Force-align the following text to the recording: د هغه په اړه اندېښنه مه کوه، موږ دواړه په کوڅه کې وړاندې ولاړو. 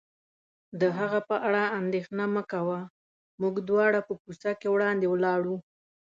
د 0.81 0.83
هغه 0.97 1.19
په 1.29 1.35
اړه 1.47 1.63
اندېښنه 1.79 2.25
مه 2.33 2.43
کوه، 2.51 2.79
موږ 3.41 3.55
دواړه 3.69 3.99
په 4.07 4.13
کوڅه 4.21 4.51
کې 4.59 4.67
وړاندې 4.71 5.05
ولاړو. 5.09 5.55